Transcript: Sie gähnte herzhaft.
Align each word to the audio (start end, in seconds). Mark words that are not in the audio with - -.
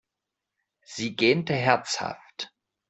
Sie 0.83 1.15
gähnte 1.15 1.53
herzhaft. 1.53 2.51